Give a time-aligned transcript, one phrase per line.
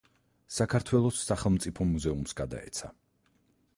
[0.55, 2.91] საქართველოს სახელმწიფო მუზეუმს გადაეცა.